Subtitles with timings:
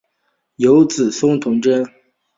[0.55, 1.85] 有子孙同珍。